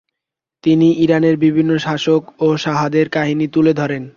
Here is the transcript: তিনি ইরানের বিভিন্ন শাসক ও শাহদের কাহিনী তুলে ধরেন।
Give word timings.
তিনি 0.63 0.87
ইরানের 1.03 1.35
বিভিন্ন 1.37 1.71
শাসক 1.77 2.21
ও 2.39 2.47
শাহদের 2.57 3.07
কাহিনী 3.09 3.45
তুলে 3.47 3.73
ধরেন। 3.73 4.03